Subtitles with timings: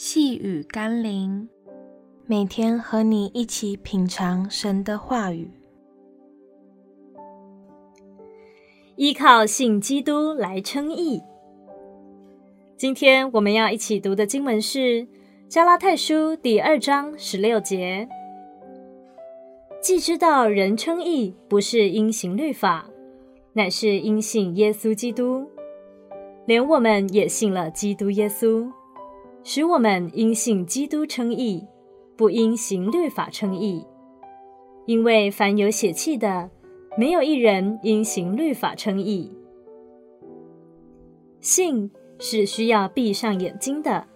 [0.00, 1.48] 细雨甘霖，
[2.24, 5.50] 每天和你一起品尝神的话语，
[8.94, 11.20] 依靠信基督来称义。
[12.76, 14.78] 今天我们要一起读的经文是
[15.48, 18.08] 《加拉太书》第二章十六节。
[19.82, 22.88] 既知道人称义不是因行律法，
[23.52, 25.50] 乃是因信耶稣基督，
[26.46, 28.70] 连我们也信了基督耶稣。
[29.50, 31.66] 使我们因信基督称义，
[32.18, 33.82] 不因行律法称义。
[34.84, 36.50] 因为凡有血气的，
[36.98, 39.32] 没有一人因行律法称义。
[41.40, 44.06] 信是需要闭上眼睛的。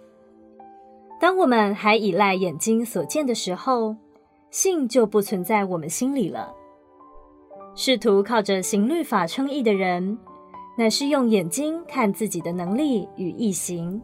[1.18, 3.96] 当我们还依赖眼睛所见的时候，
[4.50, 6.54] 信就不存在我们心里了。
[7.74, 10.18] 试图靠着行律法称义的人，
[10.76, 13.98] 乃是用眼睛看自己的能力与义行。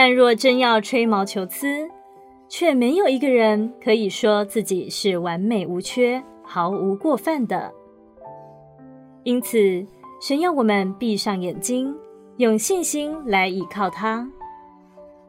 [0.00, 1.88] 但若真要吹毛求疵，
[2.48, 7.72] 却没有一个人可以说自己是完美无缺、毫无过犯的。
[9.24, 9.84] 因此，
[10.22, 11.92] 神要我们闭上眼睛，
[12.36, 14.30] 用信心来倚靠他。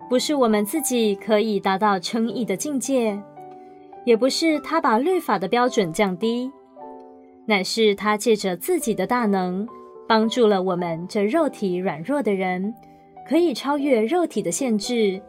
[0.07, 3.19] 不是我们自己可以达到称义的境界，
[4.05, 6.51] 也不是他把律法的标准降低，
[7.47, 9.67] 乃是他借着自己的大能，
[10.07, 12.72] 帮助了我们这肉体软弱的人。
[13.30, 15.22] 可以超越肉体的限制，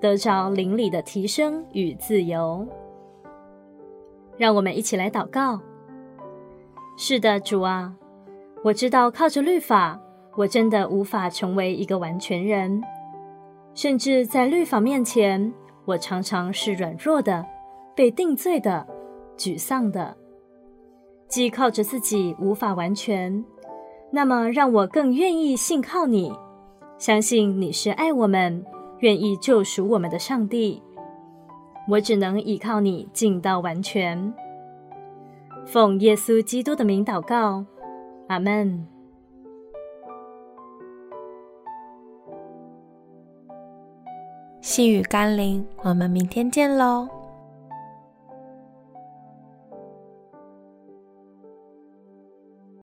[0.00, 2.64] 得着灵里的提升与自由。
[4.36, 5.60] 让我们一起来祷告。
[6.96, 7.92] 是的，主啊，
[8.62, 10.00] 我知道靠着律法，
[10.36, 12.80] 我真的无法成为一个完全人，
[13.74, 15.52] 甚至在律法面前，
[15.86, 17.44] 我常常是软弱的、
[17.96, 18.86] 被定罪的、
[19.36, 20.16] 沮丧的。
[21.26, 23.44] 既靠着自己无法完全，
[24.12, 26.32] 那么让我更愿意信靠你。
[27.00, 28.62] 相信你是爱我们、
[28.98, 30.82] 愿意救赎我们的上帝，
[31.88, 34.34] 我只能依靠你尽到完全。
[35.64, 37.64] 奉耶稣基督的名祷告，
[38.28, 38.86] 阿门。
[44.60, 47.08] 细雨甘霖，我们明天见喽。